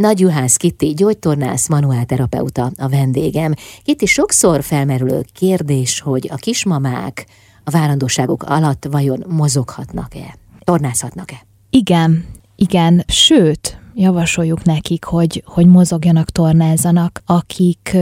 Nagy 0.00 0.20
Juhász 0.20 0.56
Kitti, 0.56 0.94
gyógytornász, 0.94 1.68
manuálterapeuta 1.68 2.70
a 2.76 2.88
vendégem. 2.88 3.54
Kitti, 3.82 4.06
sokszor 4.06 4.62
felmerülő 4.62 5.24
kérdés, 5.32 6.00
hogy 6.00 6.28
a 6.32 6.36
kismamák 6.36 7.26
a 7.64 7.70
várandóságok 7.70 8.42
alatt 8.42 8.86
vajon 8.90 9.24
mozoghatnak-e, 9.28 10.36
tornázhatnak-e? 10.60 11.46
Igen, 11.70 12.24
igen, 12.56 13.04
sőt, 13.06 13.80
javasoljuk 13.94 14.62
nekik, 14.62 15.04
hogy, 15.04 15.42
hogy 15.46 15.66
mozogjanak, 15.66 16.30
tornázzanak, 16.30 17.22
akik 17.26 17.96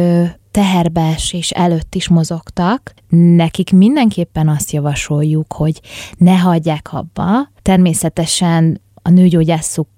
teherbeesés 0.50 1.50
előtt 1.50 1.94
is 1.94 2.08
mozogtak, 2.08 2.94
nekik 3.36 3.72
mindenképpen 3.72 4.48
azt 4.48 4.70
javasoljuk, 4.70 5.52
hogy 5.52 5.80
ne 6.16 6.38
hagyják 6.38 6.88
abba. 6.92 7.50
Természetesen 7.62 8.80
a 9.02 9.10
nőgyógyászuk 9.10 9.88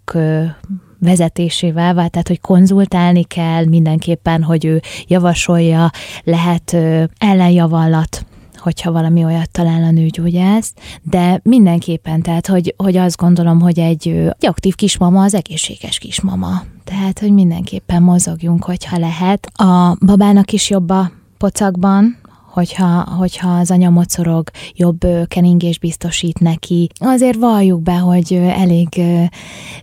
vezetésével 1.01 1.95
vált, 1.95 2.11
tehát 2.11 2.29
hogy 2.29 2.41
konzultálni 2.41 3.25
kell 3.25 3.65
mindenképpen, 3.65 4.43
hogy 4.43 4.65
ő 4.65 4.81
javasolja, 5.07 5.91
lehet 6.25 6.77
ellenjavallat 7.19 8.25
hogyha 8.61 8.93
valami 8.93 9.25
olyat 9.25 9.51
talál 9.51 9.83
a 9.83 9.91
nőgyógyász, 9.91 10.75
de 11.03 11.41
mindenképpen, 11.43 12.23
tehát 12.23 12.47
hogy, 12.47 12.75
hogy 12.77 12.97
azt 12.97 13.17
gondolom, 13.17 13.61
hogy 13.61 13.79
egy, 13.79 14.09
egy 14.09 14.47
aktív 14.47 14.75
kismama 14.75 15.23
az 15.23 15.35
egészséges 15.35 15.99
kismama. 15.99 16.63
Tehát, 16.85 17.19
hogy 17.19 17.33
mindenképpen 17.33 18.03
mozogjunk, 18.03 18.65
hogyha 18.65 18.99
lehet. 18.99 19.49
A 19.53 19.97
babának 20.07 20.53
is 20.53 20.71
jobb 20.71 20.91
a 20.91 21.11
pocakban, 21.39 22.19
hogyha, 22.51 23.05
hogyha 23.19 23.49
az 23.49 23.71
anya 23.71 23.91
mocorog, 23.91 24.51
jobb 24.75 25.07
keningés 25.27 25.79
biztosít 25.79 26.39
neki. 26.39 26.89
Azért 26.95 27.39
valljuk 27.39 27.83
be, 27.83 27.99
hogy 27.99 28.33
elég 28.35 28.89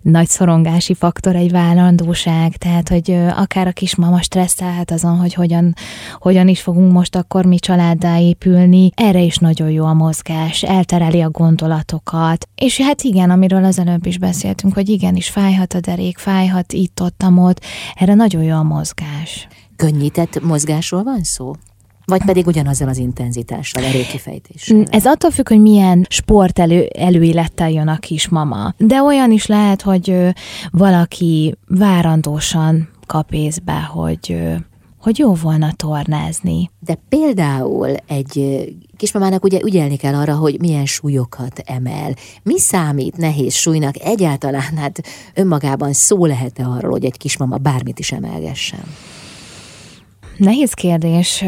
nagy 0.01 0.27
szorongási 0.27 0.93
faktor 0.93 1.35
egy 1.35 1.51
vállandóság, 1.51 2.57
tehát, 2.57 2.89
hogy 2.89 3.11
akár 3.35 3.67
a 3.67 3.71
kismama 3.71 4.21
stresszelhet 4.21 4.91
azon, 4.91 5.17
hogy 5.17 5.33
hogyan, 5.33 5.73
hogyan 6.19 6.47
is 6.47 6.61
fogunk 6.61 6.91
most 6.91 7.15
akkor 7.15 7.45
mi 7.45 7.59
családdá 7.59 8.19
épülni. 8.19 8.91
Erre 8.95 9.21
is 9.21 9.37
nagyon 9.37 9.69
jó 9.69 9.85
a 9.85 9.93
mozgás, 9.93 10.63
eltereli 10.63 11.21
a 11.21 11.29
gondolatokat. 11.29 12.47
És 12.55 12.81
hát 12.81 13.01
igen, 13.01 13.29
amiről 13.29 13.63
az 13.63 13.79
előbb 13.79 14.05
is 14.05 14.17
beszéltünk, 14.17 14.73
hogy 14.73 14.89
igenis 14.89 15.29
fájhat 15.29 15.73
a 15.73 15.79
derék, 15.79 16.17
fájhat 16.17 16.73
itt-ott, 16.73 17.23
ott, 17.35 17.61
erre 17.95 18.13
nagyon 18.13 18.43
jó 18.43 18.55
a 18.55 18.63
mozgás. 18.63 19.47
Könnyített 19.75 20.41
mozgásról 20.41 21.03
van 21.03 21.23
szó? 21.23 21.53
Vagy 22.11 22.25
pedig 22.25 22.47
ugyanazzal 22.47 22.87
az 22.87 22.97
intenzitással, 22.97 23.83
erőkifejtéssel? 23.83 24.83
Ez 24.89 25.05
attól 25.05 25.31
függ, 25.31 25.47
hogy 25.47 25.61
milyen 25.61 26.05
sport 26.09 26.59
elő, 26.59 26.85
előélettel 26.97 27.71
jön 27.71 27.87
a 27.87 27.97
kismama. 27.97 28.73
De 28.77 29.01
olyan 29.01 29.31
is 29.31 29.45
lehet, 29.45 29.81
hogy 29.81 30.17
valaki 30.71 31.55
várandósan 31.67 32.89
kap 33.05 33.33
észbe, 33.33 33.81
hogy 33.81 34.37
hogy 34.97 35.17
jó 35.17 35.33
volna 35.33 35.73
tornázni. 35.75 36.69
De 36.79 36.97
például 37.09 37.95
egy 38.07 38.65
kismamának 38.97 39.43
ugye 39.43 39.59
ügyelni 39.63 39.95
kell 39.95 40.13
arra, 40.13 40.35
hogy 40.35 40.59
milyen 40.59 40.85
súlyokat 40.85 41.61
emel. 41.65 42.15
Mi 42.43 42.59
számít 42.59 43.17
nehéz 43.17 43.53
súlynak 43.53 43.99
egyáltalán? 43.99 44.77
Hát 44.77 45.01
önmagában 45.33 45.93
szó 45.93 46.25
lehet-e 46.25 46.65
arról, 46.65 46.91
hogy 46.91 47.05
egy 47.05 47.17
kismama 47.17 47.57
bármit 47.57 47.99
is 47.99 48.11
emelgessen? 48.11 48.83
Nehéz 50.37 50.73
kérdés, 50.73 51.45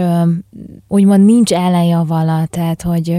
úgymond 0.88 1.26
nincs 1.26 1.52
ellenjavala, 1.54 2.46
tehát 2.46 2.82
hogy 2.82 3.18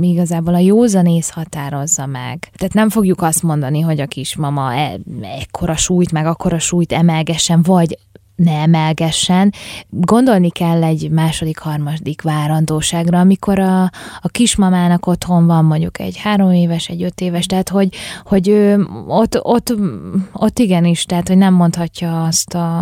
igazából 0.00 0.54
a 0.54 0.58
józanész 0.58 1.30
határozza 1.30 2.06
meg. 2.06 2.50
Tehát 2.56 2.74
nem 2.74 2.88
fogjuk 2.88 3.22
azt 3.22 3.42
mondani, 3.42 3.80
hogy 3.80 4.00
a 4.00 4.06
kismama 4.06 4.74
e, 4.74 4.98
ekkora 5.22 5.76
súlyt, 5.76 6.12
meg 6.12 6.26
akkora 6.26 6.58
súlyt 6.58 6.92
emelgessen, 6.92 7.62
vagy 7.62 7.98
ne 8.40 8.60
emelgessen. 8.60 9.52
Gondolni 9.88 10.50
kell 10.50 10.82
egy 10.82 11.10
második, 11.10 11.58
harmadik 11.58 12.22
várandóságra, 12.22 13.18
amikor 13.18 13.58
a, 13.58 13.82
a 14.20 14.28
kismamának 14.28 15.06
otthon 15.06 15.46
van 15.46 15.64
mondjuk 15.64 15.98
egy 16.00 16.16
három 16.16 16.52
éves, 16.52 16.88
egy 16.88 17.02
öt 17.02 17.20
éves, 17.20 17.46
tehát 17.46 17.68
hogy, 17.68 17.94
hogy 18.24 18.48
ő, 18.48 18.86
ott, 19.06 19.44
ott, 19.44 19.74
ott 20.32 20.58
igenis, 20.58 21.04
tehát 21.04 21.28
hogy 21.28 21.36
nem 21.36 21.54
mondhatja 21.54 22.24
azt 22.24 22.54
a, 22.54 22.80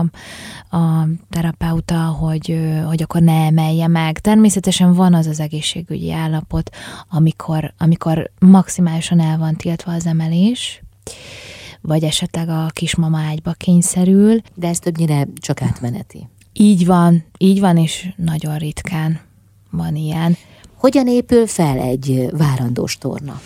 a 0.70 1.06
terapeuta, 1.30 1.98
hogy, 1.98 2.58
hogy 2.86 3.02
akkor 3.02 3.20
ne 3.20 3.44
emelje 3.44 3.86
meg. 3.86 4.19
Természetesen 4.19 4.94
van 4.94 5.14
az 5.14 5.26
az 5.26 5.40
egészségügyi 5.40 6.12
állapot, 6.12 6.70
amikor, 7.10 7.72
amikor 7.78 8.30
maximálisan 8.38 9.20
el 9.20 9.38
van 9.38 9.54
tiltva 9.56 9.92
az 9.92 10.06
emelés, 10.06 10.82
vagy 11.80 12.04
esetleg 12.04 12.48
a 12.48 12.66
kismama 12.72 13.18
ágyba 13.18 13.52
kényszerül. 13.52 14.40
De 14.54 14.68
ez 14.68 14.78
többnyire 14.78 15.26
csak 15.40 15.62
átmeneti. 15.62 16.28
Így 16.52 16.86
van, 16.86 17.24
így 17.38 17.60
van, 17.60 17.76
és 17.76 18.08
nagyon 18.16 18.56
ritkán 18.56 19.20
van 19.70 19.96
ilyen. 19.96 20.36
Hogyan 20.74 21.06
épül 21.06 21.46
fel 21.46 21.78
egy 21.78 22.28
várandós 22.30 22.98
torna? 22.98 23.40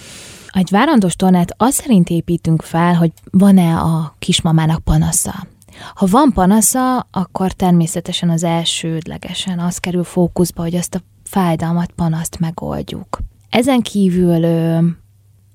Egy 0.48 0.70
várandós 0.70 1.16
tornát 1.16 1.54
azt 1.56 1.80
szerint 1.80 2.08
építünk 2.08 2.62
fel, 2.62 2.94
hogy 2.94 3.12
van-e 3.30 3.76
a 3.76 4.14
kismamának 4.18 4.84
panasza. 4.84 5.46
Ha 5.94 6.06
van 6.06 6.32
panasza, 6.32 7.06
akkor 7.10 7.52
természetesen 7.52 8.30
az 8.30 8.42
elsődlegesen 8.42 9.58
az 9.58 9.78
kerül 9.78 10.04
fókuszba, 10.04 10.62
hogy 10.62 10.74
azt 10.74 10.94
a 10.94 11.00
fájdalmat, 11.24 11.90
panaszt 11.90 12.38
megoldjuk. 12.38 13.18
Ezen 13.50 13.80
kívül, 13.80 14.44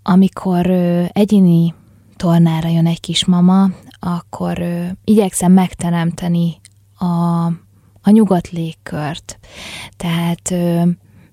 amikor 0.03 0.69
egyéni 1.11 1.73
tornára 2.17 2.69
jön 2.69 2.87
egy 2.87 2.99
kismama, 2.99 3.69
akkor 3.99 4.63
igyekszem 5.03 5.51
megteremteni 5.51 6.59
a, 6.97 7.05
a 8.01 8.09
nyugodt 8.09 8.49
légkört. 8.49 9.39
Tehát 9.97 10.53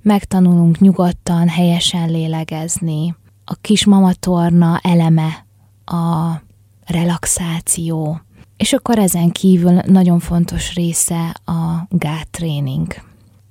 megtanulunk 0.03 0.79
nyugodtan, 0.79 1.49
helyesen 1.49 2.11
lélegezni. 2.11 3.15
A 3.45 3.55
kismama 3.61 4.13
torna 4.13 4.81
eleme 4.83 5.47
a 5.85 6.33
relaxáció, 6.87 8.21
és 8.57 8.73
akkor 8.73 8.99
ezen 8.99 9.31
kívül 9.31 9.81
nagyon 9.87 10.19
fontos 10.19 10.75
része 10.75 11.37
a 11.45 11.87
gáttréning. 11.89 12.95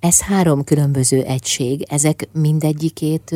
Ez 0.03 0.21
három 0.21 0.63
különböző 0.63 1.21
egység, 1.21 1.85
ezek 1.89 2.27
mindegyikét 2.33 3.35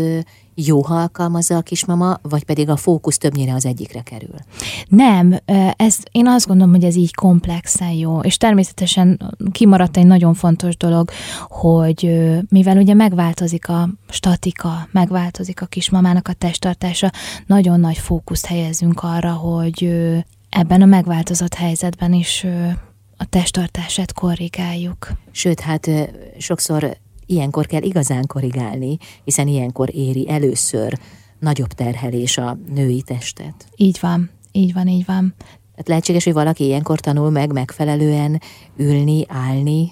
jó, 0.56 0.84
ha 0.84 0.96
alkalmazza 0.96 1.56
a 1.58 1.62
kismama, 1.62 2.20
vagy 2.22 2.44
pedig 2.44 2.70
a 2.70 2.76
fókusz 2.76 3.18
többnyire 3.18 3.54
az 3.54 3.66
egyikre 3.66 4.02
kerül? 4.02 4.36
Nem, 4.88 5.40
ez, 5.76 5.98
én 6.12 6.28
azt 6.28 6.48
gondolom, 6.48 6.74
hogy 6.74 6.84
ez 6.84 6.96
így 6.96 7.16
komplexen 7.16 7.92
jó, 7.92 8.20
és 8.20 8.38
természetesen 8.38 9.36
kimaradt 9.52 9.98
egy 9.98 10.06
nagyon 10.06 10.34
fontos 10.34 10.78
dolog, 10.78 11.10
hogy 11.48 12.20
mivel 12.50 12.78
ugye 12.78 12.94
megváltozik 12.94 13.70
a 13.70 13.90
statika, 14.10 14.88
megváltozik 14.92 15.62
a 15.62 15.66
kismamának 15.66 16.28
a 16.28 16.34
testtartása, 16.34 17.12
nagyon 17.46 17.80
nagy 17.80 17.98
fókuszt 17.98 18.46
helyezünk 18.46 19.04
arra, 19.04 19.32
hogy 19.34 19.98
ebben 20.50 20.82
a 20.82 20.86
megváltozott 20.86 21.54
helyzetben 21.54 22.14
is 22.14 22.46
a 23.18 23.26
testtartását 23.26 24.14
korrigáljuk. 24.14 25.12
Sőt, 25.32 25.60
hát 25.60 25.90
sokszor 26.38 26.98
ilyenkor 27.26 27.66
kell 27.66 27.82
igazán 27.82 28.26
korrigálni, 28.28 28.98
hiszen 29.24 29.48
ilyenkor 29.48 29.96
éri 29.96 30.30
először 30.30 31.00
nagyobb 31.40 31.68
terhelés 31.68 32.38
a 32.38 32.58
női 32.74 33.02
testet. 33.02 33.66
Így 33.76 33.98
van, 34.02 34.30
így 34.52 34.74
van, 34.74 34.88
így 34.88 35.06
van. 35.06 35.34
Tehát 35.72 35.88
lehetséges, 35.88 36.24
hogy 36.24 36.34
valaki 36.34 36.64
ilyenkor 36.64 37.00
tanul 37.00 37.30
meg 37.30 37.52
megfelelően 37.52 38.42
ülni, 38.78 39.26
állni, 39.28 39.92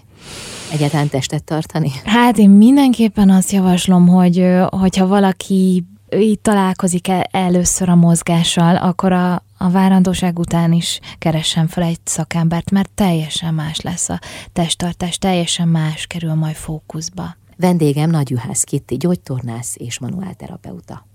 egyáltalán 0.72 1.09
testet 1.09 1.44
tartani? 1.44 1.92
Hát 2.03 2.38
én 2.38 2.50
mindenképpen 2.50 3.30
azt 3.30 3.52
javaslom, 3.52 4.07
hogy 4.07 4.46
hogyha 4.69 5.07
valaki 5.07 5.84
így 6.19 6.39
találkozik 6.39 7.07
el 7.07 7.23
először 7.31 7.89
a 7.89 7.95
mozgással, 7.95 8.75
akkor 8.75 9.11
a, 9.11 9.33
a 9.57 9.69
várandóság 9.69 10.39
után 10.39 10.71
is 10.71 10.99
keressen 11.17 11.67
fel 11.67 11.83
egy 11.83 11.99
szakembert, 12.03 12.71
mert 12.71 12.89
teljesen 12.95 13.53
más 13.53 13.81
lesz 13.81 14.09
a 14.09 14.19
testtartás, 14.53 15.17
teljesen 15.17 15.67
más 15.67 16.07
kerül 16.07 16.33
majd 16.33 16.56
fókuszba. 16.56 17.35
Vendégem 17.57 18.09
Nagy 18.09 18.29
Juhász 18.29 18.63
Kitti, 18.63 18.97
gyógytornász 18.97 19.75
és 19.77 20.00
manuálterapeuta. 20.00 21.06